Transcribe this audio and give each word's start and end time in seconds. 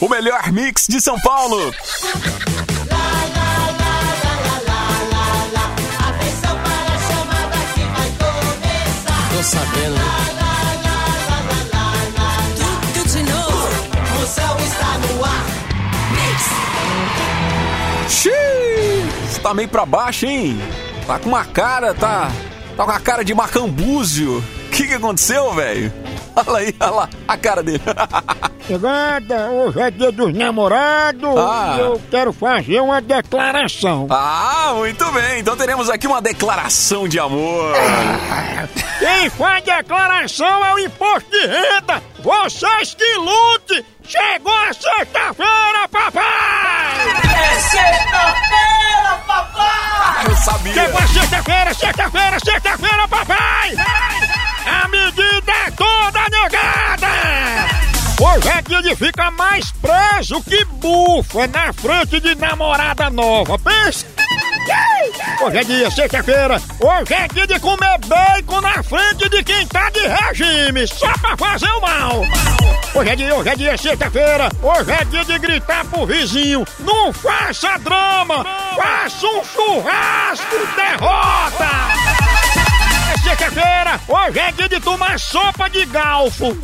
o 0.00 0.08
melhor 0.08 0.50
mix 0.50 0.86
de 0.88 1.00
São 1.00 1.18
Paulo. 1.20 1.72
Tô 9.36 9.42
sabendo, 9.42 9.94
né? 9.94 10.04
Tudo 12.94 13.08
de 13.08 13.22
novo. 13.22 13.68
Moção 14.18 14.56
está 14.58 14.98
no 14.98 15.24
ar. 15.24 15.46
Xiii, 18.08 19.40
tá 19.42 19.54
meio 19.54 19.68
pra 19.68 19.86
baixo, 19.86 20.26
hein? 20.26 20.60
Tá 21.06 21.18
com 21.18 21.28
uma 21.28 21.44
cara, 21.44 21.94
tá. 21.94 22.30
Tá 22.76 22.84
com 22.84 22.90
a 22.90 23.00
cara 23.00 23.24
de 23.24 23.34
macambúzio. 23.34 24.38
O 24.38 24.70
que 24.70 24.88
que 24.88 24.94
aconteceu, 24.94 25.52
velho? 25.54 25.92
Olha 26.34 26.58
aí, 26.58 26.74
olha 26.80 26.90
lá, 26.90 27.08
a 27.26 27.36
cara 27.36 27.62
dele. 27.62 27.82
Chegada, 28.74 29.50
hoje 29.50 29.80
é 29.80 29.90
dia 29.90 30.12
dos 30.12 30.32
namorados 30.32 31.36
Ah. 31.36 31.74
e 31.76 31.80
eu 31.80 32.00
quero 32.08 32.32
fazer 32.32 32.78
uma 32.80 33.00
declaração. 33.00 34.06
Ah, 34.08 34.74
muito 34.76 35.04
bem. 35.10 35.40
Então 35.40 35.56
teremos 35.56 35.90
aqui 35.90 36.06
uma 36.06 36.22
declaração 36.22 37.08
de 37.08 37.18
amor. 37.18 37.74
Quem 39.00 39.28
faz 39.30 39.64
declaração 39.64 40.64
é 40.66 40.74
o 40.74 40.78
imposto 40.78 41.28
de 41.32 41.46
renda! 41.48 42.00
Vocês 42.20 42.94
que 42.94 43.14
lute! 43.16 43.84
Chegou 44.06 44.52
a 44.52 44.72
sexta-feira, 44.72 45.88
papai! 45.90 47.08
É 47.24 47.60
sexta-feira, 47.60 49.20
papai! 49.26 50.26
Eu 50.28 50.36
sabia. 50.36 50.74
Chegou 50.74 50.98
a 51.00 51.06
sexta-feira, 51.08 51.74
sexta-feira, 51.74 52.38
sexta-feira, 52.38 53.08
papai! 53.08 53.19
É 58.70 58.80
dia 58.80 58.82
de 58.82 58.94
ficar 58.94 59.32
mais 59.32 59.72
preso 59.72 60.40
que 60.42 60.64
bufa 60.64 61.48
na 61.48 61.72
frente 61.72 62.20
de 62.20 62.36
namorada 62.36 63.10
nova, 63.10 63.58
pensa! 63.58 64.06
Hoje 65.42 65.58
é 65.58 65.64
dia, 65.64 65.90
sexta-feira, 65.90 66.62
hoje 66.78 67.12
é 67.14 67.26
dia 67.26 67.46
de 67.48 67.58
comer 67.58 67.98
bacon 68.06 68.60
na 68.60 68.80
frente 68.84 69.28
de 69.28 69.42
quem 69.42 69.66
tá 69.66 69.90
de 69.90 70.06
regime, 70.06 70.86
só 70.86 71.12
pra 71.14 71.36
fazer 71.36 71.68
o 71.72 71.80
mal! 71.80 72.22
Hoje 72.94 73.10
é 73.10 73.16
dia, 73.16 73.34
hoje 73.34 73.48
é 73.48 73.56
dia, 73.56 73.76
sexta-feira, 73.76 74.48
hoje 74.62 74.92
é 74.92 75.04
dia 75.04 75.24
de 75.24 75.38
gritar 75.40 75.84
pro 75.86 76.06
vizinho, 76.06 76.64
não 76.78 77.12
faça 77.12 77.76
drama, 77.78 78.44
faça 78.76 79.26
um 79.26 79.44
churrasco, 79.46 80.56
derrota! 80.76 81.66
É 83.12 83.18
sexta-feira, 83.18 84.00
hoje 84.06 84.38
é 84.38 84.52
dia 84.52 84.68
de 84.68 84.78
tomar 84.78 85.18
sopa 85.18 85.68
de 85.68 85.84
galfo. 85.86 86.56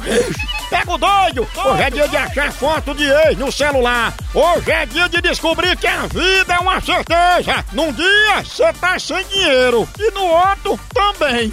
Pega 0.68 0.92
o 0.92 0.98
doido! 0.98 1.48
Hoje 1.56 1.82
é 1.82 1.90
dia 1.90 2.08
de 2.08 2.16
achar 2.16 2.52
foto 2.52 2.94
de 2.94 3.04
ex 3.04 3.38
no 3.38 3.52
celular. 3.52 4.12
Hoje 4.34 4.70
é 4.70 4.84
dia 4.86 5.08
de 5.08 5.20
descobrir 5.20 5.76
que 5.76 5.86
a 5.86 6.06
vida 6.06 6.54
é 6.54 6.58
uma 6.58 6.80
certeza. 6.80 7.64
Num 7.72 7.92
dia, 7.92 8.42
você 8.44 8.72
tá 8.72 8.98
sem 8.98 9.24
dinheiro. 9.26 9.88
E 9.98 10.10
no 10.10 10.24
outro, 10.24 10.78
também. 10.92 11.52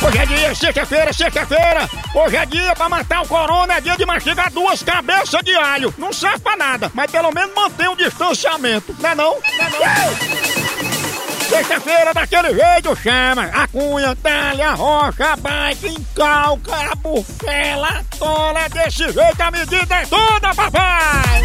Hoje 0.00 0.18
é 0.18 0.26
dia, 0.26 0.54
sexta-feira, 0.54 1.12
sexta-feira. 1.12 1.88
Hoje 2.14 2.36
é 2.36 2.46
dia 2.46 2.74
pra 2.76 2.88
matar 2.88 3.22
o 3.22 3.28
corona, 3.28 3.74
é 3.74 3.80
dia 3.80 3.96
de 3.96 4.06
mastigar 4.06 4.52
duas 4.52 4.82
cabeças 4.82 5.42
de 5.42 5.54
alho. 5.56 5.92
Não 5.96 6.12
serve 6.12 6.40
pra 6.40 6.56
nada, 6.56 6.90
mas 6.94 7.10
pelo 7.10 7.32
menos 7.32 7.54
mantém 7.54 7.88
o 7.88 7.96
distanciamento. 7.96 8.94
Não 9.00 9.10
é 9.10 9.14
não? 9.14 9.34
Não 9.34 9.64
é 9.64 9.70
não? 9.70 10.67
Sexta-feira, 11.48 12.12
daquele 12.12 12.54
jeito, 12.54 12.94
chama 12.96 13.44
a 13.44 13.66
cunha, 13.68 14.14
talha, 14.16 14.72
rocha, 14.74 15.34
bike, 15.36 15.88
encalca, 15.88 16.92
a 16.92 16.94
bufela, 16.94 18.04
tola, 18.18 18.68
desse 18.68 19.10
jeito 19.10 19.40
a 19.40 19.50
medida 19.50 19.94
é 19.94 20.06
toda, 20.06 20.54
papai! 20.54 21.42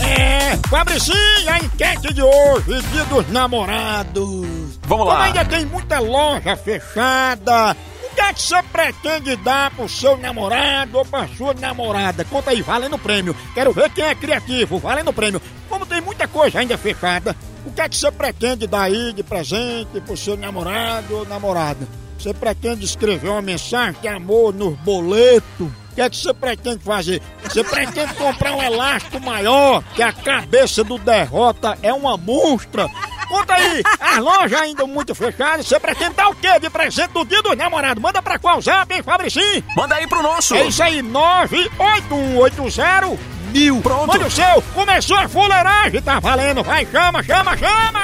É, 0.00 0.56
Fabricinho, 0.68 1.50
a 1.50 1.58
enquete 1.58 2.14
de 2.14 2.22
hoje, 2.22 2.82
dia 2.92 3.04
dos 3.04 3.28
namorados. 3.30 4.24
Vamos 4.24 4.78
Como 4.88 5.04
lá. 5.04 5.24
ainda 5.24 5.44
tem 5.44 5.66
muita 5.66 5.98
loja 5.98 6.56
fechada, 6.56 7.76
o 8.02 8.14
que 8.14 8.20
é 8.20 8.32
que 8.32 8.40
você 8.40 8.62
pretende 8.62 9.36
dar 9.36 9.70
pro 9.72 9.88
seu 9.88 10.16
namorado 10.16 10.98
ou 10.98 11.04
pra 11.04 11.28
sua 11.28 11.52
namorada? 11.54 12.24
Conta 12.24 12.50
aí, 12.50 12.62
valendo 12.62 12.98
prêmio. 12.98 13.36
Quero 13.52 13.72
ver 13.72 13.90
quem 13.90 14.04
é 14.04 14.14
criativo, 14.14 14.78
valendo 14.78 15.12
prêmio. 15.12 15.40
Como 15.68 15.84
tem 15.84 16.00
muita 16.00 16.26
coisa 16.26 16.60
ainda 16.60 16.78
fechada, 16.78 17.36
o 17.66 17.72
que 17.72 17.80
é 17.80 17.88
que 17.88 17.96
você 17.96 18.10
pretende 18.12 18.66
dar 18.66 18.82
aí 18.82 19.12
de 19.12 19.22
presente 19.22 20.00
pro 20.00 20.16
seu 20.16 20.36
namorado 20.36 21.18
ou 21.18 21.26
namorada? 21.26 21.86
Você 22.18 22.32
pretende 22.32 22.84
escrever 22.84 23.28
uma 23.28 23.42
mensagem 23.42 24.00
de 24.00 24.08
amor 24.08 24.54
nos 24.54 24.78
boletos? 24.78 25.66
O 25.66 25.94
que 25.94 26.00
é 26.00 26.08
que 26.08 26.16
você 26.16 26.32
pretende 26.32 26.84
fazer? 26.84 27.20
Você 27.42 27.64
pretende 27.64 28.14
comprar 28.14 28.54
um 28.54 28.62
elástico 28.62 29.20
maior, 29.20 29.82
que 29.94 30.02
a 30.02 30.12
cabeça 30.12 30.84
do 30.84 30.98
derrota 30.98 31.76
é 31.82 31.92
uma 31.92 32.16
monstra? 32.16 32.88
Conta 33.28 33.54
aí, 33.54 33.82
as 34.00 34.18
lojas 34.18 34.60
ainda 34.60 34.86
muito 34.86 35.14
fechadas, 35.14 35.66
você 35.66 35.78
pretende 35.80 36.14
dar 36.14 36.28
o 36.28 36.34
quê 36.34 36.58
de 36.60 36.70
presente 36.70 37.10
do 37.12 37.24
dia 37.24 37.42
dos 37.42 37.56
namorados? 37.56 38.02
Manda 38.02 38.22
pra 38.22 38.38
qual 38.38 38.60
zap, 38.60 38.92
hein, 38.94 39.02
Fabricinho? 39.02 39.64
Manda 39.76 39.94
aí 39.96 40.06
pro 40.06 40.22
nosso. 40.22 40.54
É 40.54 40.66
isso 40.66 40.82
aí, 40.82 41.02
98180 41.02 43.18
mil. 43.52 43.80
Pronto. 43.80 44.06
Manda 44.06 44.26
o 44.26 44.30
seu, 44.30 44.62
começou 44.74 45.16
a 45.16 45.28
fuleiragem, 45.28 46.00
tá 46.02 46.20
valendo, 46.20 46.62
vai, 46.62 46.86
chama, 46.86 47.22
chama, 47.22 47.56
chama! 47.56 48.00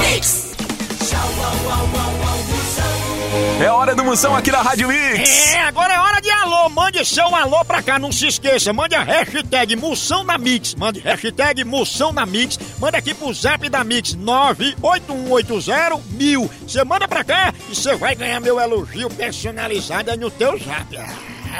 Mix. 0.00 0.52
Tchau, 1.08 1.18
au, 1.18 1.70
au, 1.70 1.72
au, 1.72 1.78
au, 1.78 1.86
moção. 2.12 2.27
É 3.60 3.70
hora 3.70 3.94
do 3.94 4.04
Moção 4.04 4.36
aqui 4.36 4.52
na 4.52 4.62
Rádio 4.62 4.86
Mix. 4.86 5.54
É, 5.54 5.62
agora 5.62 5.92
é 5.92 5.98
hora 5.98 6.20
de 6.20 6.30
alô. 6.30 6.68
Mande 6.68 7.04
seu 7.04 7.34
alô 7.34 7.64
pra 7.64 7.82
cá, 7.82 7.98
não 7.98 8.12
se 8.12 8.28
esqueça. 8.28 8.72
Mande 8.72 8.94
a 8.94 9.02
hashtag 9.02 9.74
Moção 9.74 10.22
na 10.22 10.38
Mix. 10.38 10.76
Mande 10.76 11.00
hashtag 11.00 11.64
Moção 11.64 12.12
na 12.12 12.24
Mix. 12.24 12.56
Manda 12.78 12.98
aqui 12.98 13.12
pro 13.14 13.32
zap 13.32 13.68
da 13.68 13.82
Mix 13.82 14.14
98180 14.14 16.00
mil. 16.12 16.48
Você 16.62 16.84
manda 16.84 17.08
pra 17.08 17.24
cá 17.24 17.52
e 17.68 17.74
você 17.74 17.96
vai 17.96 18.14
ganhar 18.14 18.38
meu 18.40 18.60
elogio 18.60 19.10
personalizado 19.10 20.12
aí 20.12 20.16
no 20.16 20.30
teu 20.30 20.56
zap. 20.58 20.96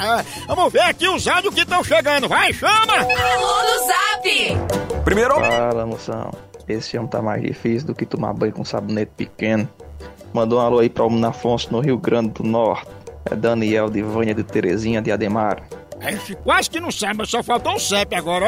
Ah, 0.01 0.23
vamos 0.47 0.71
ver 0.71 0.83
aqui 0.83 1.09
os 1.09 1.27
áudios 1.27 1.53
que 1.53 1.61
estão 1.61 1.83
chegando. 1.83 2.29
Vai, 2.29 2.53
chama! 2.53 2.93
Alô 2.93 3.63
no 3.63 3.87
zap. 3.87 5.03
Primeiro, 5.03 5.35
Fala, 5.35 5.85
moção. 5.85 6.31
Esse 6.65 6.95
ano 6.95 7.07
tá 7.09 7.21
mais 7.21 7.41
difícil 7.41 7.87
do 7.87 7.95
que 7.95 8.05
tomar 8.05 8.31
banho 8.33 8.53
com 8.53 8.63
sabonete 8.63 9.11
pequeno. 9.17 9.67
Mandou 10.33 10.59
um 10.59 10.61
alô 10.61 10.79
aí 10.79 10.89
pra 10.89 11.05
Homem 11.05 11.23
Afonso 11.23 11.71
no 11.71 11.79
Rio 11.79 11.97
Grande 11.97 12.29
do 12.29 12.43
Norte. 12.43 12.87
É 13.25 13.35
Daniel 13.35 13.89
de 13.89 14.01
Vânia 14.01 14.33
de 14.33 14.43
Terezinha 14.43 15.01
de 15.01 15.11
Ademar. 15.11 15.63
Gente 16.01 16.33
quase 16.35 16.69
que 16.69 16.79
não 16.79 16.91
sabe, 16.91 17.17
mas 17.17 17.29
só 17.29 17.43
faltou 17.43 17.75
o 17.75 17.79
CEP 17.79 18.15
agora. 18.15 18.45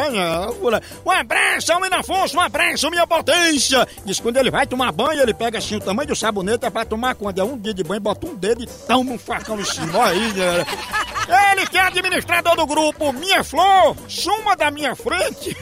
olha. 0.61 0.81
Um 1.05 1.11
abraço, 1.11 1.73
Almino 1.73 1.97
Afonso, 1.97 2.37
um 2.37 2.39
abraço, 2.39 2.89
minha 2.89 3.05
potência. 3.05 3.85
Diz 4.05 4.17
que 4.17 4.23
quando 4.23 4.37
ele 4.37 4.49
vai 4.49 4.65
tomar 4.65 4.91
banho, 4.93 5.21
ele 5.21 5.33
pega 5.33 5.57
assim 5.57 5.75
o 5.75 5.81
tamanho 5.81 6.07
do 6.07 6.15
sabonete, 6.15 6.65
é 6.65 6.69
pra 6.69 6.85
tomar 6.85 7.15
quando 7.15 7.39
é 7.39 7.43
um 7.43 7.57
dia 7.57 7.73
de 7.73 7.83
banho, 7.83 7.99
bota 7.99 8.25
um 8.25 8.35
dedo 8.35 8.63
e 8.63 8.67
toma 8.87 9.11
um 9.11 9.17
facão 9.17 9.59
em 9.59 9.65
cima. 9.65 9.99
Olha 9.99 10.11
aí, 10.11 10.31
galera. 10.31 10.65
Ele 11.51 11.67
que 11.67 11.77
é 11.77 11.81
administrador 11.81 12.55
do 12.55 12.65
grupo 12.65 13.11
Minha 13.13 13.43
Flor, 13.43 13.95
suma 14.07 14.55
da 14.55 14.71
minha 14.71 14.95
frente. 14.95 15.55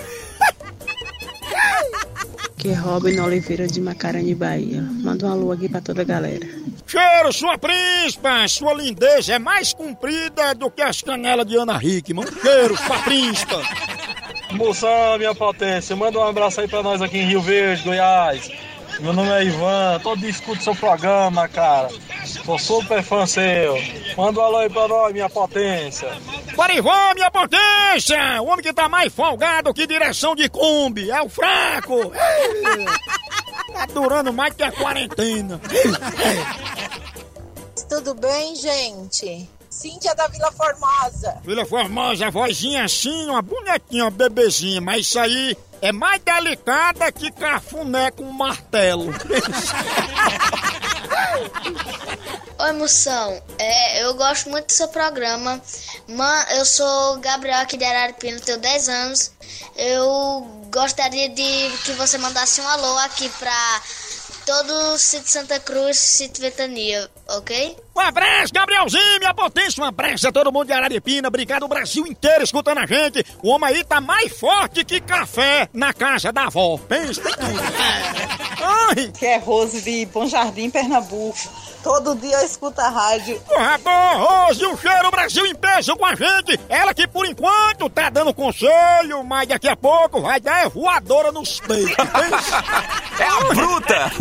Que 2.59 2.69
é 2.69 2.73
Robin 2.73 3.17
Oliveira 3.21 3.65
de 3.67 3.79
Macarani, 3.79 4.35
Bahia. 4.35 4.81
Manda 4.81 5.27
um 5.27 5.31
alô 5.31 5.51
aqui 5.53 5.69
pra 5.69 5.79
toda 5.79 6.01
a 6.01 6.05
galera. 6.05 6.45
Cheiro, 6.85 7.31
sua 7.31 7.57
príncipa, 7.57 8.45
sua 8.49 8.73
lindeza 8.73 9.35
é 9.35 9.39
mais 9.39 9.71
comprida 9.73 10.53
do 10.53 10.69
que 10.69 10.81
as 10.81 11.01
canelas 11.01 11.45
de 11.45 11.55
Ana 11.55 11.79
Hickman. 11.81 12.25
Cheiro, 12.41 12.75
sua 12.75 12.99
príncipa. 12.99 13.61
Moção, 14.51 15.17
minha 15.17 15.33
potência, 15.33 15.95
manda 15.95 16.19
um 16.19 16.23
abraço 16.23 16.59
aí 16.59 16.67
pra 16.67 16.83
nós 16.83 17.01
aqui 17.01 17.19
em 17.19 17.27
Rio 17.27 17.41
Verde, 17.41 17.83
Goiás. 17.83 18.51
Meu 18.99 19.13
nome 19.13 19.29
é 19.29 19.45
Ivan, 19.45 19.99
todo 20.03 20.19
dia 20.19 20.29
escuto 20.29 20.61
seu 20.61 20.75
programa, 20.75 21.47
cara. 21.47 21.87
Sou 22.25 22.59
super 22.59 23.01
fã 23.01 23.25
seu. 23.25 23.81
Manda 24.17 24.39
um 24.41 24.43
alô 24.43 24.57
aí 24.57 24.69
pra 24.69 24.87
nós, 24.87 25.13
minha 25.13 25.29
potência. 25.29 26.09
Parivô, 26.59 26.91
minha 27.15 27.31
potência! 27.31 28.41
O 28.41 28.47
homem 28.47 28.61
que 28.61 28.73
tá 28.73 28.89
mais 28.89 29.13
folgado 29.13 29.73
que 29.73 29.87
direção 29.87 30.35
de 30.35 30.49
Kombi 30.49 31.09
é 31.09 31.21
o 31.21 31.29
fraco! 31.29 32.11
Tá 33.71 33.85
durando 33.93 34.33
mais 34.33 34.53
que 34.53 34.63
a 34.63 34.69
quarentena! 34.69 35.61
Tudo 37.87 38.13
bem, 38.13 38.57
gente? 38.57 39.49
Cíntia 39.69 40.13
da 40.13 40.27
Vila 40.27 40.51
Formosa. 40.51 41.39
Filha 41.45 41.65
Formosa, 41.65 42.27
a 42.27 42.29
vozinha 42.29 42.83
assim, 42.83 43.29
uma 43.29 43.41
bonequinha, 43.41 44.03
uma 44.03 44.11
bebezinha, 44.11 44.81
mas 44.81 45.07
isso 45.07 45.17
aí 45.17 45.55
é 45.81 45.93
mais 45.93 46.21
delicada 46.21 47.09
que 47.09 47.31
cafuné 47.31 48.11
com 48.11 48.23
um 48.23 48.33
martelo. 48.33 49.13
Oi, 52.59 52.73
Moção. 52.73 53.41
É, 53.57 54.03
eu 54.03 54.13
gosto 54.15 54.49
muito 54.49 54.65
do 54.65 54.73
seu 54.73 54.89
programa. 54.89 55.61
Man, 56.09 56.43
eu 56.57 56.65
sou 56.65 57.19
Gabriel 57.19 57.59
aqui 57.59 57.77
de 57.77 57.85
Araripina, 57.85 58.39
tenho 58.39 58.57
10 58.57 58.89
anos. 58.89 59.31
Eu 59.75 60.41
gostaria 60.71 61.29
de 61.29 61.77
que 61.83 61.91
você 61.93 62.17
mandasse 62.17 62.59
um 62.59 62.67
alô 62.67 62.97
aqui 62.99 63.29
pra 63.37 63.81
todo 64.49 64.93
o 64.93 64.97
sítio 64.97 65.27
Santa 65.27 65.59
Cruz, 65.59 65.95
sítio 65.99 66.41
Vetania, 66.41 67.07
ok? 67.27 67.77
Um 67.95 67.99
abraço, 67.99 68.51
Gabrielzinho, 68.51 69.19
minha 69.19 69.31
potência. 69.31 69.83
Um 69.83 69.85
abraço 69.85 70.27
a 70.27 70.31
todo 70.31 70.51
mundo 70.51 70.65
de 70.65 70.73
Araripina. 70.73 71.27
Obrigado, 71.27 71.63
o 71.63 71.67
Brasil 71.67 72.07
inteiro 72.07 72.43
escutando 72.43 72.79
a 72.79 72.85
gente. 72.87 73.23
O 73.43 73.49
homem 73.49 73.69
aí 73.69 73.83
tá 73.83 74.01
mais 74.01 74.35
forte 74.35 74.83
que 74.83 74.99
café 74.99 75.69
na 75.71 75.93
casa 75.93 76.31
da 76.31 76.45
avó. 76.45 76.79
Pensa, 76.79 77.21
tudo. 77.21 77.35
Ai, 78.61 79.11
Que 79.11 79.25
é 79.27 79.37
Rose 79.37 79.81
de 79.81 80.07
Bom 80.07 80.25
Jardim, 80.27 80.71
Pernambuco. 80.71 81.37
Todo 81.83 82.15
dia 82.15 82.37
eu 82.37 82.45
escuto 82.45 82.81
a 82.81 82.89
rádio. 82.89 83.39
porrador, 83.41 84.17
Rose, 84.17 84.65
um 84.65 84.75
cheiro 84.75 85.11
Brasil 85.11 85.45
em 85.45 85.55
peso 85.55 85.95
com 85.95 86.05
a 86.05 86.15
gente. 86.15 86.59
Ela 86.67 86.93
que 86.93 87.07
por 87.07 87.25
enquanto 87.25 87.87
tá 87.89 88.09
dando 88.09 88.33
conselho, 88.33 89.23
mas 89.23 89.47
daqui 89.47 89.67
a 89.67 89.75
pouco 89.75 90.21
vai 90.21 90.39
dar 90.39 90.69
voadora 90.69 91.31
nos 91.31 91.59
peitos. 91.59 91.95
É 93.19 93.27
a 93.27 93.53
bruta! 93.53 94.11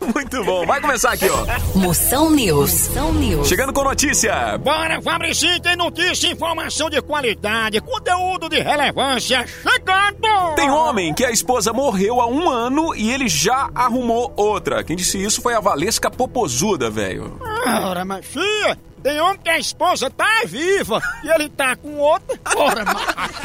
Muito 0.14 0.44
bom. 0.44 0.64
Vai 0.64 0.80
começar 0.80 1.12
aqui, 1.12 1.28
ó. 1.28 1.78
Moção 1.78 2.30
News. 2.30 2.88
Moção 2.88 3.12
News. 3.12 3.48
Chegando 3.48 3.72
com 3.72 3.82
notícia. 3.82 4.56
Bora, 4.58 5.02
Fabricinho, 5.02 5.60
tem 5.60 5.76
notícia, 5.76 6.28
informação 6.30 6.88
de 6.88 7.02
qualidade, 7.02 7.80
conteúdo 7.80 8.48
de 8.48 8.60
relevância 8.60 9.44
chegando! 9.46 10.54
Tem 10.54 10.70
homem 10.70 11.12
que 11.12 11.24
a 11.24 11.30
esposa 11.30 11.72
morreu 11.72 12.20
há 12.20 12.26
um 12.26 12.48
ano 12.48 12.94
e 12.94 13.10
ele 13.10 13.28
já 13.28 13.68
arrumou 13.74 14.32
outra. 14.36 14.84
Quem 14.84 14.96
disse 14.96 15.22
isso 15.22 15.42
foi 15.42 15.54
a 15.54 15.60
Valesca 15.60 16.10
Popozuda, 16.10 16.88
velho. 16.90 17.38
Ora, 17.66 18.04
mas 18.04 18.24
filha, 18.24 18.78
tem 19.06 19.20
homem 19.20 19.38
que 19.38 19.50
a 19.50 19.56
esposa 19.56 20.10
tá 20.10 20.42
viva 20.46 21.00
e 21.22 21.28
ele 21.28 21.48
tá 21.48 21.76
com 21.76 21.96
outra. 21.96 22.36
Ora, 22.56 22.84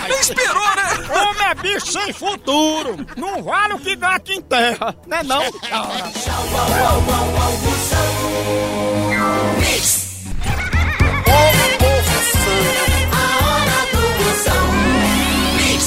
Nem 0.09 0.19
esperou, 0.19 0.75
né? 0.75 1.21
Homem 1.21 1.47
é 1.49 1.55
bicho 1.55 1.91
sem 1.91 2.11
futuro. 2.11 3.05
Não 3.15 3.43
vale 3.43 3.75
o 3.75 3.79
que 3.79 3.95
gato 3.95 4.31
em 4.31 4.41
terra, 4.41 4.95
né 5.05 5.21
não? 5.21 5.43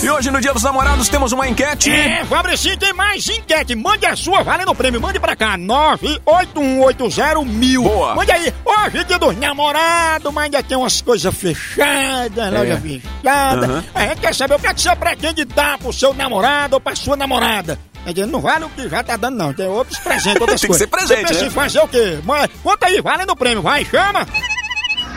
E 0.05 0.11
hoje, 0.11 0.31
no 0.31 0.39
Dia 0.39 0.53
dos 0.53 0.63
Namorados, 0.63 1.09
temos 1.09 1.33
uma 1.33 1.49
enquete. 1.49 1.91
É, 1.91 2.27
Fabricinho, 2.27 2.77
tem 2.77 2.93
mais 2.93 3.27
enquete. 3.27 3.75
Mande 3.75 4.05
a 4.05 4.15
sua, 4.15 4.43
valendo 4.43 4.71
o 4.71 4.75
prêmio. 4.75 5.01
Mande 5.01 5.19
pra 5.19 5.35
cá, 5.35 5.57
98180 5.57 7.89
Boa. 7.89 8.15
Mande 8.15 8.31
aí. 8.31 8.53
Hoje, 8.67 9.03
dia 9.05 9.19
dos 9.19 9.35
namorados, 9.39 10.31
mas 10.31 10.45
ainda 10.45 10.63
tem 10.63 10.77
umas 10.77 11.01
coisas 11.01 11.35
fechadas, 11.35 12.53
loja 12.53 12.79
fechada. 12.79 13.65
Aham. 13.67 13.85
A 13.95 14.07
gente 14.09 14.21
quer 14.21 14.35
saber 14.35 14.57
o 14.57 14.59
que, 14.59 14.67
é 14.67 14.75
que 14.75 14.83
você 14.83 14.95
pretende 14.95 15.43
dar 15.47 15.79
pro 15.79 15.91
seu 15.91 16.13
namorado 16.13 16.75
ou 16.75 16.81
pra 16.81 16.95
sua 16.95 17.17
namorada. 17.17 17.79
Dizer, 18.07 18.27
Não 18.27 18.43
vale 18.43 18.67
o 18.67 18.69
que 18.69 18.87
já 18.87 19.03
tá 19.03 19.17
dando, 19.17 19.39
não. 19.39 19.55
Tem 19.55 19.67
outros 19.67 19.99
presentes, 20.01 20.39
outras 20.39 20.61
Tem 20.61 20.71
que 20.71 20.77
coisas. 20.79 20.87
ser 20.87 20.91
presente, 21.15 21.35
Você 21.35 21.45
né? 21.45 21.51
fazer 21.51 21.79
o 21.81 21.89
quê? 21.89 22.19
Mas, 22.25 22.51
conta 22.63 22.89
aí, 22.89 23.01
valendo 23.01 23.31
o 23.31 23.37
prêmio. 23.37 23.63
Vai, 23.63 23.87
chama. 23.87 24.29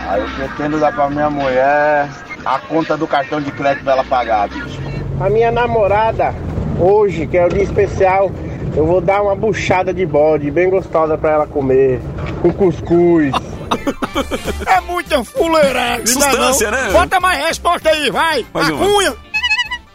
Aí 0.07 0.21
eu 0.21 0.29
pretendo 0.29 0.79
dar 0.79 0.93
pra 0.93 1.09
minha 1.09 1.29
mulher 1.29 2.07
a 2.45 2.59
conta 2.59 2.95
do 2.97 3.07
cartão 3.07 3.41
de 3.41 3.51
crédito 3.51 3.83
pra 3.83 3.93
ela 3.93 4.03
pagar, 4.03 4.47
bicho. 4.49 4.79
A 5.19 5.29
minha 5.29 5.51
namorada, 5.51 6.33
hoje, 6.79 7.25
que 7.27 7.37
é 7.37 7.45
o 7.45 7.49
dia 7.49 7.63
especial, 7.63 8.31
eu 8.75 8.85
vou 8.85 9.01
dar 9.01 9.21
uma 9.21 9.35
buchada 9.35 9.93
de 9.93 10.05
bode 10.05 10.51
bem 10.51 10.69
gostosa 10.69 11.17
pra 11.17 11.31
ela 11.31 11.47
comer, 11.47 11.99
com 12.41 12.51
cuscuz. 12.53 13.31
É 14.65 14.81
muita 14.81 15.23
fuleiragem, 15.23 16.15
não? 16.15 16.71
né? 16.71 16.89
Bota 16.91 17.19
mais 17.19 17.39
resposta 17.45 17.89
aí, 17.89 18.09
vai. 18.11 18.45
Mais 18.53 18.69
uma. 18.69 18.85
Cunha. 18.85 19.26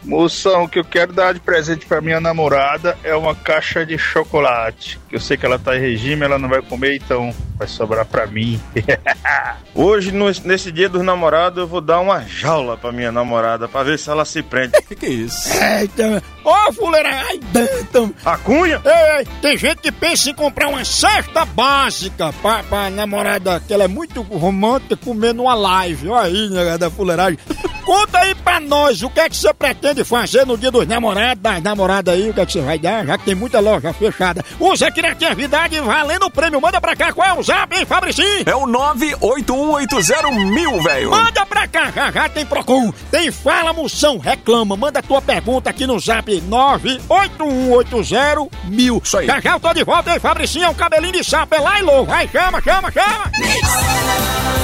Moção, 0.03 0.63
o 0.63 0.69
que 0.69 0.79
eu 0.79 0.83
quero 0.83 1.13
dar 1.13 1.33
de 1.33 1.39
presente 1.39 1.85
pra 1.85 2.01
minha 2.01 2.19
namorada 2.19 2.97
é 3.03 3.15
uma 3.15 3.33
caixa 3.33 3.85
de 3.85 3.97
chocolate. 3.97 4.99
Que 5.09 5.15
eu 5.15 5.19
sei 5.19 5.37
que 5.37 5.45
ela 5.45 5.57
tá 5.57 5.75
em 5.77 5.79
regime, 5.79 6.25
ela 6.25 6.37
não 6.37 6.49
vai 6.49 6.61
comer, 6.61 6.95
então 6.97 7.33
vai 7.57 7.67
sobrar 7.67 8.05
pra 8.05 8.27
mim. 8.27 8.59
Hoje, 9.73 10.11
no- 10.11 10.29
nesse 10.43 10.71
dia 10.71 10.87
dos 10.89 11.01
namorados, 11.03 11.57
eu 11.59 11.67
vou 11.67 11.81
dar 11.81 11.99
uma 11.99 12.21
jaula 12.21 12.77
pra 12.77 12.91
minha 12.91 13.11
namorada 13.11 13.67
pra 13.67 13.81
ver 13.83 13.97
se 13.97 14.09
ela 14.09 14.25
se 14.25 14.41
prende. 14.43 14.73
Que 14.83 14.95
que 14.95 15.05
é 15.05 15.09
isso? 15.09 15.49
Eita, 15.63 16.21
ô 16.43 16.73
fuleiragem, 16.73 17.21
ai 17.29 17.37
dentro. 17.51 18.13
A 18.25 18.37
cunha? 18.37 18.81
Ei, 18.83 19.19
ei, 19.19 19.27
tem 19.41 19.57
gente 19.57 19.77
que 19.77 19.91
pensa 19.91 20.29
em 20.29 20.33
comprar 20.35 20.67
uma 20.67 20.83
cesta 20.83 21.45
básica 21.45 22.33
pra, 22.41 22.61
pra 22.63 22.89
namorada, 22.89 23.59
que 23.65 23.73
ela 23.73 23.85
é 23.85 23.87
muito 23.87 24.21
romântica, 24.21 24.97
comer 24.97 25.33
numa 25.33 25.55
live. 25.55 26.09
Olha 26.09 26.27
aí, 26.27 26.49
né, 26.49 26.77
da 26.77 26.91
fuleiragem. 26.91 27.39
Conta 27.85 28.19
aí 28.19 28.35
pra 28.35 28.59
nós 28.59 29.01
o 29.01 29.09
que 29.09 29.19
é 29.19 29.29
que 29.29 29.35
você 29.35 29.53
pretende 29.53 30.03
fazer 30.03 30.45
no 30.45 30.57
dia 30.57 30.71
dos 30.71 30.87
namorados, 30.87 31.41
das 31.41 31.61
namoradas 31.61 32.13
aí, 32.13 32.29
o 32.29 32.33
que 32.33 32.41
é 32.41 32.45
que 32.45 32.53
você 32.53 32.61
vai 32.61 32.79
dar, 32.79 33.05
já 33.05 33.17
que 33.17 33.25
tem 33.25 33.35
muita 33.35 33.59
loja 33.59 33.93
fechada. 33.93 34.43
Usa 34.59 34.87
a 34.87 34.91
criatividade 34.91 35.79
valendo 35.79 36.25
o 36.25 36.31
prêmio. 36.31 36.61
Manda 36.61 36.79
pra 36.79 36.95
cá, 36.95 37.11
qual 37.11 37.27
é 37.27 37.33
o 37.33 37.43
zap, 37.43 37.75
hein, 37.75 37.85
Fabricinho? 37.85 38.43
É 38.45 38.55
o 38.55 38.65
98180 38.65 40.31
mil, 40.31 40.81
velho. 40.81 41.11
Manda 41.11 41.45
pra 41.45 41.67
cá, 41.67 41.91
já 41.91 42.11
já 42.11 42.29
tem 42.29 42.45
Procon, 42.45 42.93
tem 43.11 43.31
Fala 43.31 43.73
Moção, 43.73 44.17
reclama, 44.17 44.77
manda 44.77 45.01
tua 45.01 45.21
pergunta 45.21 45.69
aqui 45.69 45.85
no 45.85 45.99
zap 45.99 46.41
98180 46.41 48.49
mil. 48.65 49.01
Isso 49.03 49.17
aí. 49.17 49.27
Já 49.27 49.39
já 49.39 49.53
eu 49.53 49.59
tô 49.59 49.73
de 49.73 49.83
volta, 49.83 50.13
hein, 50.13 50.19
Fabricinho, 50.19 50.65
é 50.65 50.69
um 50.69 50.73
cabelinho 50.73 51.13
de 51.13 51.23
sapo, 51.23 51.55
é 51.55 51.59
lá 51.59 51.79
e 51.79 51.83
louco, 51.83 52.05
vai, 52.05 52.27
chama, 52.27 52.61
chama, 52.61 52.91
chama. 52.91 53.31
Bora, 53.33 54.62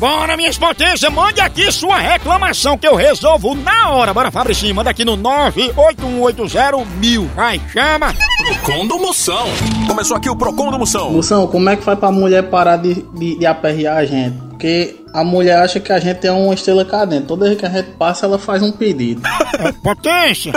Bora, 0.00 0.34
minhas 0.34 0.56
potências, 0.56 1.12
mande 1.12 1.42
aqui 1.42 1.70
sua 1.70 1.98
reclamação 1.98 2.78
que 2.78 2.88
eu 2.88 2.94
resolvo 2.94 3.54
na 3.54 3.90
hora. 3.90 4.14
Bora, 4.14 4.30
Fabricinho, 4.30 4.74
manda 4.74 4.88
aqui 4.88 5.04
no 5.04 5.14
98180 5.14 6.86
mil. 6.98 7.26
Vai, 7.36 7.60
chama. 7.70 8.14
Procon 8.38 8.86
do 8.86 8.98
Moção. 8.98 9.46
Começou 9.86 10.16
aqui 10.16 10.30
o 10.30 10.34
Procon 10.34 10.70
do 10.70 10.78
Moção. 10.78 11.12
Moção, 11.12 11.46
como 11.46 11.68
é 11.68 11.76
que 11.76 11.84
faz 11.84 11.98
pra 11.98 12.10
mulher 12.10 12.44
parar 12.44 12.78
de, 12.78 13.02
de, 13.12 13.40
de 13.40 13.44
aperrear 13.44 13.98
a 13.98 14.06
gente? 14.06 14.38
Porque 14.48 15.04
a 15.12 15.22
mulher 15.22 15.58
acha 15.58 15.78
que 15.78 15.92
a 15.92 16.00
gente 16.00 16.26
é 16.26 16.32
uma 16.32 16.54
estrela 16.54 16.82
cadente. 16.82 17.26
Toda 17.26 17.44
vez 17.44 17.58
que 17.58 17.66
a 17.66 17.70
gente 17.70 17.90
passa, 17.98 18.24
ela 18.24 18.38
faz 18.38 18.62
um 18.62 18.72
pedido. 18.72 19.20
Potência, 19.84 20.52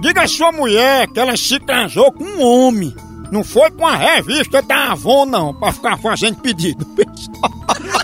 diga 0.00 0.22
à 0.22 0.26
sua 0.26 0.50
mulher 0.50 1.06
que 1.06 1.20
ela 1.20 1.36
se 1.36 1.60
casou 1.60 2.10
com 2.10 2.24
um 2.24 2.44
homem. 2.44 2.92
Não 3.30 3.44
foi 3.44 3.70
com 3.70 3.86
a 3.86 3.94
revista 3.94 4.60
da 4.60 4.90
Avon, 4.90 5.26
não, 5.26 5.54
pra 5.54 5.72
ficar 5.72 5.96
fazendo 5.96 6.38
pedido. 6.38 6.84
Ai, 7.68 7.99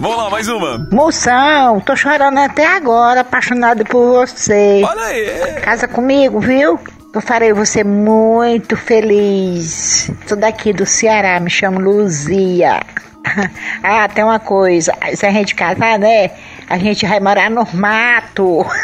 Vamos 0.00 0.16
lá, 0.16 0.30
mais 0.30 0.48
uma. 0.48 0.86
Moção, 0.92 1.80
tô 1.80 1.96
chorando 1.96 2.38
até 2.38 2.66
agora, 2.66 3.20
apaixonado 3.22 3.84
por 3.84 4.26
você. 4.26 4.82
Olha 4.84 5.02
aí. 5.02 5.60
Casa 5.62 5.88
comigo, 5.88 6.38
viu? 6.40 6.78
Eu 7.12 7.20
farei 7.20 7.52
você 7.52 7.82
muito 7.82 8.76
feliz. 8.76 10.10
Sou 10.26 10.36
daqui 10.36 10.72
do 10.72 10.86
Ceará, 10.86 11.40
me 11.40 11.50
chamo 11.50 11.80
Luzia. 11.80 12.80
Ah, 13.82 14.08
tem 14.08 14.24
uma 14.24 14.38
coisa. 14.38 14.92
Se 15.14 15.26
a 15.26 15.30
gente 15.30 15.54
casar, 15.54 15.98
né? 15.98 16.30
A 16.68 16.78
gente 16.78 17.06
vai 17.06 17.20
morar 17.20 17.50
no 17.50 17.66
mato. 17.74 18.64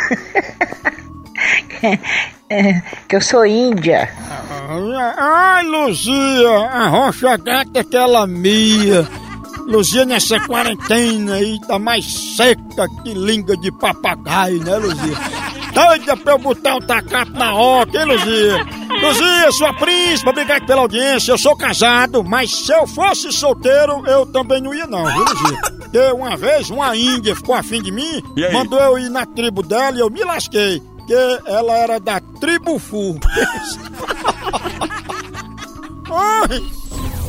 Que 3.09 3.17
eu 3.17 3.21
sou 3.21 3.45
índia. 3.45 4.09
ai, 5.19 5.65
Luzia, 5.65 6.51
a 6.71 6.89
rocha 6.89 7.37
gata 7.37 7.83
que 7.83 7.97
ela 7.97 8.27
mia. 8.27 9.09
Luzia, 9.67 10.05
nessa 10.05 10.39
quarentena 10.41 11.35
aí, 11.35 11.59
tá 11.67 11.79
mais 11.79 12.05
seca 12.37 12.89
que 13.03 13.15
língua 13.15 13.57
de 13.57 13.73
papagaio, 13.73 14.63
né, 14.63 14.77
Luzia? 14.77 15.17
Doida 15.73 16.17
pra 16.17 16.35
eu 16.35 16.39
botar 16.39 16.77
um 16.77 16.81
tacato 16.81 17.33
na 17.33 17.55
oca, 17.55 17.99
hein, 17.99 18.05
Luzia? 18.05 18.65
Luzia, 19.03 19.53
sua 19.53 19.73
príncipe, 19.75 20.29
obrigado 20.29 20.67
pela 20.67 20.83
audiência. 20.83 21.33
Eu 21.33 21.39
sou 21.39 21.57
casado, 21.57 22.23
mas 22.23 22.51
se 22.51 22.73
eu 22.73 22.87
fosse 22.87 23.33
solteiro, 23.33 24.07
eu 24.07 24.25
também 24.27 24.61
não 24.61 24.73
ia, 24.73 24.87
não, 24.87 25.05
viu, 25.05 25.25
Luzia? 25.25 25.59
Porque 25.79 25.99
uma 26.13 26.37
vez 26.37 26.71
uma 26.71 26.97
índia 26.97 27.35
ficou 27.35 27.55
afim 27.55 27.83
de 27.83 27.91
mim, 27.91 28.23
mandou 28.53 28.81
eu 28.81 28.99
ir 28.99 29.09
na 29.09 29.25
tribo 29.27 29.63
dela 29.63 29.97
e 29.97 30.01
eu 30.01 30.11
me 30.11 30.23
lasquei. 30.23 30.81
Porque 30.99 31.15
ela 31.47 31.75
era 31.75 32.01
da 32.01 32.21
tribo 32.41 32.79
Fu. 32.79 33.19
Ai, 36.11 36.63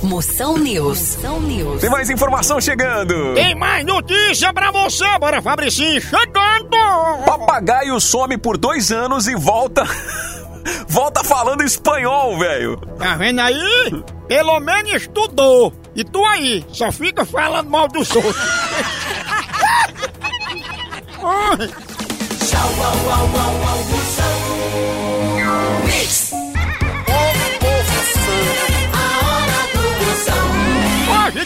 Moção 0.05 0.57
News. 0.57 1.15
Moção 1.15 1.41
News. 1.41 1.81
Tem 1.81 1.89
mais 1.89 2.09
informação 2.09 2.61
chegando. 2.61 3.33
tem 3.33 3.55
mais 3.55 3.83
notícia 3.83 4.53
pra 4.53 4.71
você, 4.71 5.17
bora, 5.19 5.41
Fabricinho, 5.41 5.99
chegando! 5.99 6.77
Papagaio 7.25 7.99
some 7.99 8.37
por 8.37 8.55
dois 8.55 8.91
anos 8.91 9.27
e 9.27 9.35
volta. 9.35 9.83
volta 10.87 11.23
falando 11.23 11.63
espanhol, 11.63 12.37
velho. 12.37 12.77
Tá 12.99 13.15
vendo 13.15 13.39
aí? 13.39 14.03
Pelo 14.27 14.59
menos 14.59 14.93
estudou. 14.93 15.73
E 15.95 16.03
tu 16.03 16.23
aí, 16.23 16.63
só 16.71 16.91
fica 16.91 17.25
falando 17.25 17.69
mal 17.69 17.87
dos 17.87 18.15
outros. 18.15 18.35
Tchau, 22.47 22.69
au, 22.77 22.85
au, 22.85 23.25
au, 23.25 23.55
au, 23.67 25.04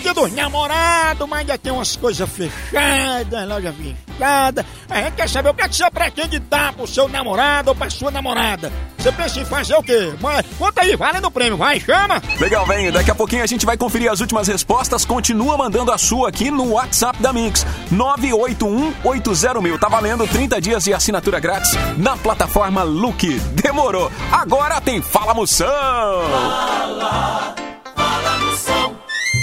dia 0.10 0.14
dos 0.14 0.34
namorados, 0.34 0.70
namorado, 0.70 1.28
mas 1.28 1.40
ainda 1.40 1.58
tem 1.58 1.72
umas 1.72 1.96
coisas 1.96 2.30
fechadas, 2.30 3.48
loja 3.48 3.74
fechada. 3.74 4.66
A 4.90 5.02
gente 5.02 5.14
quer 5.14 5.30
saber 5.30 5.50
o 5.50 5.54
que, 5.54 5.62
é 5.62 5.70
que 5.70 5.76
você 5.76 5.92
pretende 5.92 6.40
dar 6.40 6.74
pro 6.74 6.88
seu 6.88 7.08
namorado 7.08 7.70
ou 7.70 7.76
pra 7.76 7.90
sua 7.90 8.12
namorada. 8.12 8.72
Você 8.98 9.12
pensa 9.12 9.40
em 9.40 9.46
fazer 9.46 9.76
o 9.76 9.84
quê? 9.84 10.14
Mas, 10.20 10.46
conta 10.58 10.82
aí, 10.82 10.96
valendo 10.96 11.26
o 11.26 11.32
prêmio, 11.32 11.58
vai, 11.58 11.80
chama! 11.80 12.22
Legal, 12.40 12.66
vem. 12.66 12.92
Daqui 12.92 13.12
a 13.12 13.16
pouquinho 13.16 13.44
a 13.44 13.48
gente 13.48 13.66
vai 13.66 13.78
conferir 13.78 14.12
as 14.12 14.20
últimas 14.20 14.48
respostas. 14.48 15.06
Continua 15.06 15.58
mandando 15.58 15.92
a 15.92 15.98
sua 15.98 16.30
aqui 16.30 16.52
no 16.52 16.74
WhatsApp 16.74 17.22
da 17.22 17.32
Mix. 17.32 17.66
98180 17.92 19.62
mil. 19.62 19.80
Tá 19.80 19.88
valendo 19.88 20.28
30 20.28 20.60
dias 20.60 20.84
de 20.84 20.94
assinatura 20.94 21.40
grátis 21.40 21.72
na 21.98 22.18
plataforma 22.18 22.84
Look. 22.84 23.40
Demorou. 23.54 24.12
Agora 24.32 24.82
tem 24.82 25.02
Fala 25.02 25.34
Moção. 25.34 25.68
Fala, 25.68 27.56
fala 27.96 28.38
moção. 28.40 28.79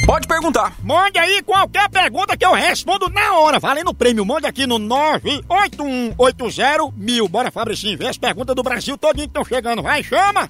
Pode 0.06 0.26
perguntar. 0.28 0.72
Mande 0.84 1.18
aí 1.18 1.42
qualquer 1.42 1.90
pergunta 1.90 2.36
que 2.36 2.46
eu 2.46 2.52
respondo 2.52 3.08
na 3.08 3.40
hora. 3.40 3.58
Valendo 3.58 3.88
o 3.88 3.94
prêmio. 3.94 4.24
Mande 4.24 4.46
aqui 4.46 4.64
no 4.64 4.78
98180 4.78 6.92
mil. 6.96 7.26
Bora, 7.26 7.50
Fabricinho, 7.50 7.98
vê 7.98 8.06
as 8.06 8.16
perguntas 8.16 8.54
do 8.54 8.62
Brasil 8.62 8.96
todinho 8.96 9.26
que 9.26 9.30
estão 9.30 9.44
chegando. 9.44 9.82
Vai, 9.82 10.04
chama! 10.04 10.48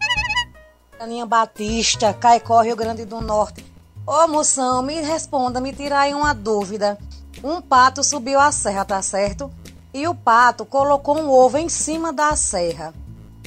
Aninha 1.00 1.24
Batista, 1.24 2.12
Caicó, 2.12 2.60
Rio 2.60 2.76
Grande 2.76 3.06
do 3.06 3.22
Norte. 3.22 3.64
Ô 4.06 4.28
moção, 4.28 4.82
me 4.82 5.00
responda, 5.00 5.58
me 5.58 5.72
tira 5.72 6.00
aí 6.00 6.12
uma 6.12 6.34
dúvida. 6.34 6.98
Um 7.42 7.62
pato 7.62 8.04
subiu 8.04 8.38
a 8.38 8.52
serra, 8.52 8.84
tá 8.84 9.00
certo? 9.00 9.50
E 9.94 10.06
o 10.06 10.14
pato 10.14 10.66
colocou 10.66 11.18
um 11.18 11.30
ovo 11.30 11.56
em 11.56 11.70
cima 11.70 12.12
da 12.12 12.36
serra. 12.36 12.92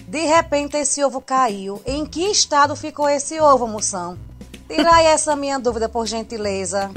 De 0.07 0.25
repente 0.25 0.75
esse 0.75 1.03
ovo 1.03 1.21
caiu. 1.21 1.79
Em 1.85 2.03
que 2.03 2.31
estado 2.31 2.75
ficou 2.75 3.07
esse 3.07 3.39
ovo, 3.39 3.67
moção? 3.67 4.17
Tira 4.69 4.95
aí 4.95 5.07
essa 5.07 5.35
minha 5.35 5.59
dúvida, 5.59 5.89
por 5.89 6.05
gentileza. 6.05 6.91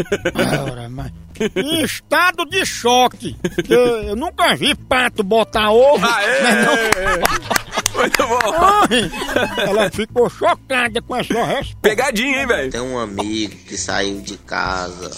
Ora, 0.70 0.88
mas... 0.88 1.10
Em 1.56 1.82
estado 1.82 2.44
de 2.44 2.64
choque. 2.64 3.36
Eu 3.68 4.14
nunca 4.14 4.54
vi 4.54 4.74
pato 4.74 5.24
botar 5.24 5.70
ovo. 5.72 6.04
Aê! 6.06 6.42
né, 6.42 6.66
não? 6.66 8.00
Muito 8.00 8.26
bom. 8.26 8.40
Ai, 8.54 9.66
Ela 9.66 9.90
ficou 9.90 10.28
chocada 10.30 11.00
com 11.02 11.16
essa 11.16 11.44
resposta. 11.44 11.76
Pegadinha, 11.80 12.40
hein, 12.42 12.46
velho? 12.46 12.70
Tem 12.70 12.80
um 12.80 12.98
amigo 12.98 13.56
que 13.66 13.76
saiu 13.76 14.20
de 14.20 14.36
casa 14.38 15.10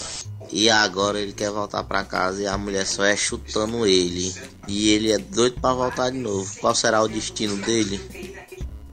e 0.51 0.69
agora 0.69 1.19
ele 1.19 1.33
quer 1.33 1.51
voltar 1.51 1.83
pra 1.83 2.03
casa 2.03 2.41
e 2.41 2.47
a 2.47 2.57
mulher 2.57 2.85
só 2.85 3.03
é 3.03 3.15
chutando 3.15 3.85
ele. 3.85 4.33
E 4.67 4.89
ele 4.91 5.11
é 5.11 5.17
doido 5.17 5.59
pra 5.59 5.73
voltar 5.73 6.09
de 6.09 6.17
novo. 6.17 6.49
Qual 6.59 6.73
será 6.73 7.01
o 7.01 7.07
destino 7.07 7.57
dele? 7.57 7.99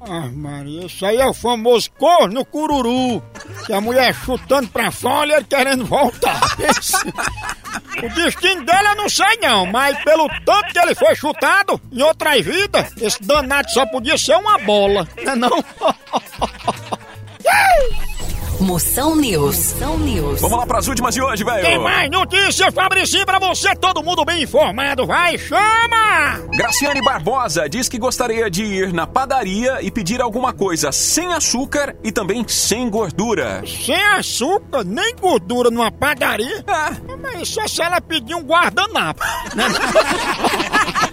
Ah, 0.09 0.29
Maria, 0.33 0.87
isso 0.87 1.07
aí 1.07 1.17
é 1.19 1.27
o 1.27 1.33
famoso 1.33 1.91
corno 1.93 2.45
cururu. 2.45 3.23
Que 3.67 3.73
a 3.73 3.81
mulher 3.81 4.13
chutando 4.15 4.69
pra 4.69 4.91
fora 4.91 5.31
e 5.31 5.35
ele 5.35 5.45
querendo 5.45 5.85
voltar. 5.85 6.41
O 8.03 8.09
destino 8.11 8.65
dele 8.65 8.89
eu 8.89 8.97
não 8.97 9.09
sei 9.09 9.39
não, 9.41 9.65
mas 9.67 9.97
pelo 10.03 10.29
tanto 10.45 10.73
que 10.73 10.79
ele 10.79 10.95
foi 10.95 11.15
chutado 11.15 11.81
em 11.91 12.03
outras 12.03 12.45
vidas, 12.45 12.93
esse 13.01 13.23
danado 13.23 13.71
só 13.71 13.87
podia 13.87 14.19
ser 14.19 14.35
uma 14.37 14.59
bola, 14.59 15.09
não 15.25 15.33
é 15.33 15.37
não? 15.37 15.65
Moção 18.63 19.17
News. 19.17 19.73
Moção 19.73 19.99
News. 19.99 20.41
Vamos 20.41 20.57
lá 20.57 20.65
pras 20.65 20.87
últimas 20.87 21.13
de 21.15 21.21
hoje, 21.21 21.43
velho. 21.43 21.63
Tem 21.63 21.79
mais 21.81 22.09
notícias, 22.09 22.73
Fabricinho, 22.73 23.27
pra 23.27 23.41
você, 23.41 23.75
todo 23.75 24.05
mundo 24.05 24.25
bem 24.25 24.45
informado. 24.45 25.05
Vai, 25.05 25.37
chama! 25.37 26.39
Graciane 26.57 27.03
Barbosa 27.03 27.69
diz 27.69 27.89
que 27.89 27.99
gostaria 27.99 28.49
de 28.49 28.63
ir 28.63 28.93
na 28.93 29.05
padaria 29.05 29.81
e 29.83 29.91
pedir 29.91 30.23
alguma 30.23 30.53
coisa 30.53 30.93
sem 30.93 31.33
açúcar 31.33 31.97
e 32.05 32.13
também 32.13 32.47
sem 32.47 32.89
gordura. 32.89 33.65
Sem 33.67 34.01
açúcar, 34.01 34.85
nem 34.85 35.17
gordura 35.17 35.69
numa 35.69 35.91
padaria. 35.91 36.65
Ah. 36.69 36.93
Mas 37.21 37.49
só 37.49 37.67
se 37.67 37.83
ela 37.83 38.01
pedir 38.01 38.37
um 38.37 38.43
guardanapo. 38.43 39.23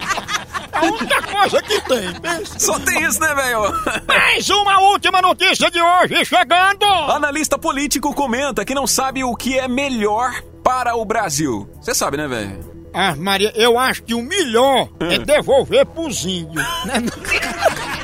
A 0.80 0.84
única 0.84 1.22
coisa 1.22 1.62
que 1.62 1.80
tem. 1.82 2.20
pensa. 2.20 2.58
Só 2.58 2.78
tem 2.78 3.02
isso, 3.02 3.20
né, 3.20 3.34
velho? 3.34 3.60
Mais 4.06 4.48
uma 4.48 4.80
última 4.80 5.20
notícia 5.20 5.70
de 5.70 5.80
hoje 5.80 6.24
chegando. 6.24 6.84
Analista 6.84 7.58
político 7.58 8.14
comenta 8.14 8.64
que 8.64 8.74
não 8.74 8.86
sabe 8.86 9.22
o 9.22 9.34
que 9.36 9.58
é 9.58 9.68
melhor 9.68 10.32
para 10.64 10.96
o 10.96 11.04
Brasil. 11.04 11.68
Você 11.80 11.94
sabe, 11.94 12.16
né, 12.16 12.26
velho? 12.26 12.70
Ah, 12.92 13.14
Maria, 13.14 13.52
eu 13.54 13.78
acho 13.78 14.02
que 14.02 14.14
o 14.14 14.22
melhor 14.22 14.88
é 15.00 15.18
devolver 15.18 15.86
pros 15.86 16.24
índios. 16.24 16.64
Né? 16.84 16.94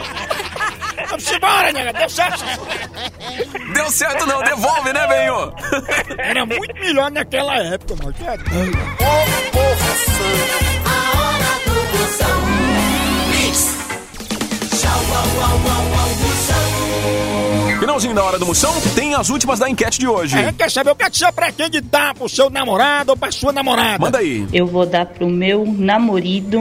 Vamos 1.09 1.33
embora, 1.33 1.73
nega. 1.73 1.92
Deu 1.92 2.09
certo. 2.09 2.45
Deu 3.73 3.90
certo 3.90 4.26
não, 4.26 4.42
devolve, 4.42 4.92
né, 4.92 5.06
velho? 5.06 5.54
Era 6.18 6.45
muito 6.47 6.75
melhor 6.75 7.11
naquela 7.11 7.56
época, 7.56 7.95
mas 8.04 8.21
é 8.21 8.37
doido. 8.37 8.78
Finalzinho 17.96 18.14
da 18.14 18.24
hora 18.24 18.38
do 18.38 18.44
moção, 18.44 18.74
tem 18.94 19.14
as 19.14 19.30
últimas 19.30 19.58
da 19.58 19.70
enquete 19.70 19.98
de 19.98 20.06
hoje. 20.06 20.36
Gente 20.36 20.56
quer 20.56 20.70
saber 20.70 20.90
o 20.90 20.94
que, 20.94 21.04
é 21.04 21.08
que 21.08 21.16
você 21.16 21.32
pretende 21.32 21.80
dar 21.80 22.12
pro 22.12 22.28
seu 22.28 22.50
namorado 22.50 23.12
ou 23.12 23.16
pra 23.16 23.32
sua 23.32 23.54
namorada. 23.54 23.98
Manda 23.98 24.18
aí. 24.18 24.46
Eu 24.52 24.66
vou 24.66 24.84
dar 24.84 25.06
pro 25.06 25.30
meu 25.30 25.64
namorado 25.64 26.58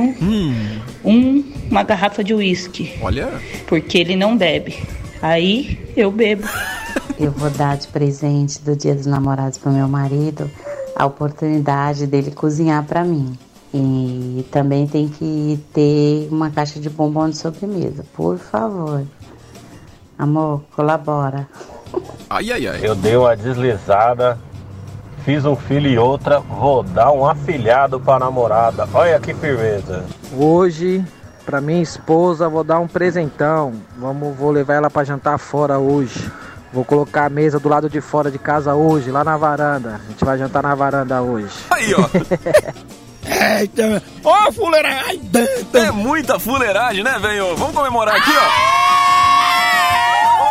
um, 1.03 1.43
uma 1.69 1.83
garrafa 1.83 2.23
de 2.23 2.33
uísque, 2.33 2.97
Olha. 3.01 3.33
porque 3.67 3.97
ele 3.97 4.15
não 4.15 4.37
bebe. 4.37 4.81
Aí 5.21 5.77
eu 5.97 6.09
bebo. 6.09 6.47
Eu 7.19 7.31
vou 7.31 7.49
dar 7.49 7.77
de 7.77 7.87
presente 7.87 8.61
do 8.61 8.75
Dia 8.75 8.93
dos 8.93 9.05
Namorados 9.05 9.57
pro 9.57 9.71
meu 9.71 9.87
marido 9.87 10.51
a 10.95 11.05
oportunidade 11.05 12.05
dele 12.07 12.31
cozinhar 12.31 12.83
pra 12.83 13.03
mim. 13.03 13.37
E 13.73 14.45
também 14.51 14.85
tem 14.85 15.07
que 15.07 15.59
ter 15.73 16.27
uma 16.29 16.49
caixa 16.49 16.77
de 16.79 16.89
bombom 16.89 17.29
de 17.29 17.37
sobremesa, 17.37 18.05
por 18.13 18.37
favor. 18.37 19.05
Amor, 20.17 20.61
colabora. 20.75 21.47
Ai, 22.29 22.51
ai, 22.51 22.67
ai. 22.67 22.79
Eu 22.81 22.95
dei 22.95 23.15
uma 23.15 23.35
deslizada, 23.35 24.37
fiz 25.23 25.45
um 25.45 25.55
filho 25.55 25.89
e 25.89 25.97
outra, 25.97 26.39
vou 26.39 26.83
dar 26.83 27.11
um 27.11 27.27
afilhado 27.27 27.99
pra 27.99 28.19
namorada. 28.19 28.87
Olha 28.93 29.19
que 29.19 29.33
firmeza. 29.33 30.05
Hoje, 30.37 31.03
pra 31.45 31.59
minha 31.59 31.81
esposa, 31.81 32.47
vou 32.47 32.63
dar 32.63 32.79
um 32.79 32.87
presentão. 32.87 33.73
Vamos, 33.97 34.35
vou 34.37 34.51
levar 34.51 34.75
ela 34.75 34.89
pra 34.89 35.03
jantar 35.03 35.37
fora 35.37 35.77
hoje. 35.77 36.31
Vou 36.73 36.83
colocar 36.83 37.25
a 37.25 37.29
mesa 37.29 37.59
do 37.59 37.69
lado 37.69 37.89
de 37.89 38.01
fora 38.01 38.29
de 38.29 38.37
casa 38.37 38.73
hoje, 38.73 39.09
lá 39.11 39.23
na 39.23 39.37
varanda. 39.37 40.01
A 40.03 40.09
gente 40.09 40.25
vai 40.25 40.37
jantar 40.37 40.63
na 40.63 40.75
varanda 40.75 41.21
hoje. 41.21 41.55
Aí, 41.71 41.93
ó. 41.93 42.05
Eita, 43.59 44.03
ô 44.23 44.51
fuleira, 44.51 44.89
ai, 45.07 45.17
dentro. 45.17 45.79
É 45.79 45.91
muita 45.91 46.37
fuleiragem, 46.37 47.03
né, 47.03 47.17
velho? 47.19 47.55
Vamos 47.55 47.75
comemorar 47.75 48.15
aqui, 48.15 48.31
ó. 48.31 48.84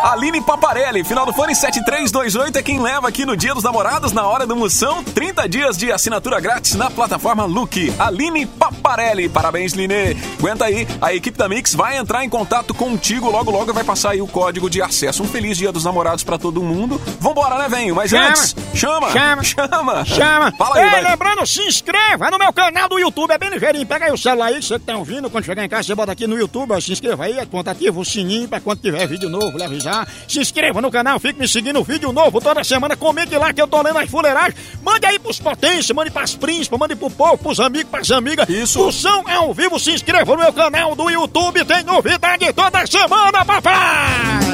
Aline 0.05 0.43
Paparelli, 0.43 1.03
final 1.03 1.25
do 1.25 1.33
fone 1.33 1.55
7328 1.55 2.59
é 2.59 2.63
quem 2.63 2.79
leva 2.79 3.09
aqui 3.09 3.25
no 3.25 3.35
Dia 3.35 3.55
dos 3.55 3.65
Namorados, 3.65 4.13
na 4.13 4.27
hora 4.29 4.47
do 4.47 4.55
moção, 4.55 5.03
30 5.03 5.49
dias 5.49 5.79
de 5.79 5.91
assinatura 5.91 6.39
grátis 6.41 6.75
na 6.75 6.91
plataforma 6.91 7.47
Look. 7.47 7.91
Aline 7.99 8.45
Paparelli, 8.45 9.31
parabéns, 9.31 9.73
Line. 9.73 10.15
Aguenta 10.39 10.67
aí, 10.67 10.87
a 11.01 11.15
equipe 11.15 11.39
da 11.39 11.49
Mix 11.49 11.75
vai 11.75 11.97
entrar 11.97 12.23
em 12.23 12.29
contato 12.29 12.75
contigo 12.75 13.31
logo 13.31 13.51
logo 13.51 13.73
vai 13.73 13.83
passar 13.83 14.11
aí 14.11 14.21
o 14.21 14.27
código 14.27 14.69
de 14.69 14.83
acesso. 14.83 15.23
Um 15.23 15.27
feliz 15.27 15.57
Dia 15.57 15.73
dos 15.73 15.85
Namorados 15.85 16.23
pra 16.23 16.37
todo 16.37 16.63
mundo. 16.63 17.01
Vambora, 17.19 17.57
né, 17.57 17.67
velho? 17.71 17.95
Mas 17.95 18.11
Chama. 18.11 18.29
antes, 18.29 18.55
chama, 18.75 19.11
Chama. 19.11 19.43
chama, 19.43 20.05
Chama! 20.05 20.53
Fala 20.53 20.77
aí, 20.77 20.85
Ei, 20.85 20.91
vai. 20.91 21.03
lembrando, 21.13 21.47
se 21.47 21.63
inscreva 21.63 22.31
no 22.31 22.39
meu 22.39 22.53
canal 22.53 22.91
do 22.91 22.99
YouTube, 22.99 23.31
é 23.31 23.39
bem 23.39 23.49
ligeirinho. 23.49 23.87
Pega 23.87 24.05
aí 24.05 24.13
o 24.13 24.19
celular 24.19 24.49
aí 24.49 24.57
que 24.61 24.67
você 24.67 24.79
tá 24.79 24.99
ouvindo. 24.99 25.31
Quando 25.31 25.45
chegar 25.45 25.65
em 25.65 25.69
casa, 25.69 25.85
você 25.85 25.95
bota 25.95 26.13
aqui 26.13 26.27
no 26.27 26.39
YouTube, 26.39 26.75
ó, 26.75 26.79
se 26.81 26.93
inscreva 26.93 27.25
aí, 27.25 27.35
conta 27.47 27.71
ativa 27.71 27.99
o 27.99 28.05
sininho 28.05 28.47
pra 28.47 28.61
quando 28.61 28.81
tiver 28.83 29.07
vídeo 29.09 29.31
novo, 29.31 29.57
lhe 29.57 29.65
Se 30.27 30.41
inscreva 30.41 30.81
no 30.81 30.91
canal, 30.91 31.21
fique 31.21 31.39
me 31.39 31.47
seguindo, 31.47 31.83
vídeo 31.85 32.13
novo 32.13 32.41
toda 32.41 32.65
semana. 32.65 32.97
Comente 32.97 33.37
lá 33.37 33.53
que 33.53 33.63
eu 33.63 33.69
tô 33.69 33.81
lendo 33.83 33.99
as 33.99 34.11
fuleiragens. 34.11 34.55
Mande 34.83 35.07
aí 35.07 35.19
pros 35.19 35.39
potências, 35.39 35.91
mande 35.91 36.11
pras 36.11 36.35
príncipes, 36.35 36.79
mande 36.79 36.97
pro 36.97 37.11
povo, 37.11 37.39
pros 37.39 37.61
amigos, 37.61 37.91
pras 37.91 38.11
amigas. 38.11 38.49
Isso. 38.49 38.79
Moção 38.79 39.25
é 39.29 39.35
ao 39.35 39.53
vivo, 39.55 39.79
se 39.79 39.93
inscreva 39.93 40.33
no 40.33 40.43
meu 40.43 40.53
canal 40.53 40.95
do 40.95 41.11
YouTube, 41.11 41.65
tem 41.65 41.83
novidade 41.85 42.53
toda 42.53 42.87
semana, 42.87 43.45
papai! 43.45 44.54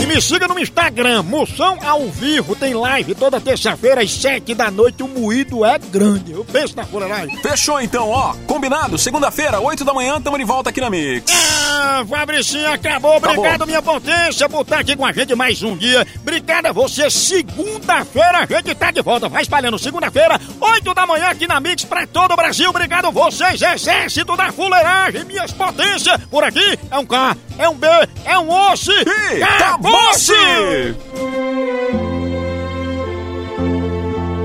E 0.00 0.06
me 0.06 0.22
siga 0.22 0.46
no 0.46 0.58
Instagram, 0.58 1.22
Moção 1.22 1.78
ao 1.84 2.08
vivo, 2.08 2.54
tem 2.54 2.72
live 2.72 3.14
toda 3.14 3.40
terça-feira 3.40 4.00
às 4.00 4.12
sete 4.12 4.54
da 4.54 4.70
noite, 4.70 5.02
o 5.02 5.08
moído 5.08 5.64
é 5.64 5.76
grande. 5.78 6.32
Eu 6.32 6.44
penso 6.44 6.76
na 6.76 6.84
fuleiragem. 6.84 7.36
Fechou 7.38 7.80
então, 7.80 8.08
ó. 8.10 8.34
Combinado? 8.46 8.96
Segunda-feira, 8.96 9.60
8 9.60 9.84
da 9.84 9.92
manhã, 9.92 10.20
tamo 10.20 10.38
de 10.38 10.44
volta 10.44 10.70
aqui 10.70 10.80
na 10.80 10.88
Mix. 10.88 11.32
Ah, 11.68 12.04
Fabricinho, 12.08 12.70
acabou. 12.72 13.16
Acabou. 13.16 13.38
Obrigado, 13.38 13.66
minha 13.66 13.82
potência, 13.82 14.48
por 14.48 14.62
estar 14.62 14.78
aqui 14.78 14.96
com 14.96 15.04
a 15.04 15.12
gente 15.12 15.34
mais 15.34 15.62
um 15.62 15.76
dia. 15.76 16.06
Obrigado 16.20 16.66
a 16.66 16.72
você. 16.72 17.10
Segunda-feira 17.10 18.38
a 18.38 18.46
gente 18.46 18.74
tá 18.74 18.90
de 18.90 19.02
volta. 19.02 19.28
Vai 19.28 19.42
espalhando. 19.42 19.78
Segunda-feira, 19.78 20.40
8 20.60 20.94
da 20.94 21.06
manhã 21.06 21.26
aqui 21.26 21.46
na 21.46 21.60
Mix 21.60 21.84
pra 21.84 22.06
todo 22.06 22.32
o 22.32 22.36
Brasil. 22.36 22.70
Obrigado 22.70 23.10
vocês, 23.10 23.60
exército 23.60 24.36
da 24.36 24.52
fuleiragem, 24.52 25.24
minhas 25.24 25.52
potências. 25.52 26.18
Por 26.30 26.44
aqui 26.44 26.78
é 26.90 26.98
um 26.98 27.06
K, 27.06 27.36
é 27.58 27.68
um 27.68 27.74
B, 27.74 27.86
é 28.24 28.38
um 28.38 28.50
osso. 28.50 28.92
E! 28.92 29.87
Acabou-se! 29.88 30.94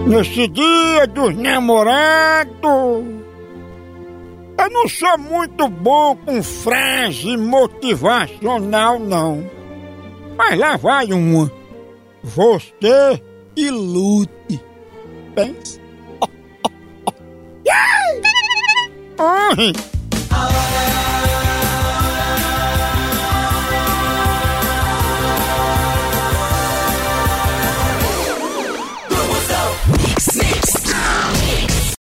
Nesse 0.08 0.48
dia 0.48 1.06
dos 1.08 1.36
namorados, 1.36 2.54
eu 2.64 3.04
não 4.70 4.88
sou 4.88 5.18
muito 5.18 5.68
bom 5.68 6.16
com 6.16 6.44
frase 6.44 7.36
motivacional, 7.38 9.00
não. 9.00 9.50
Mas 10.38 10.58
lá 10.58 10.78
vai 10.78 11.12
uma. 11.12 11.52
Você 12.24 13.22
que 13.56 13.70
lute. 13.70 14.62
Pensa. 15.36 15.82
Ai! 19.18 19.74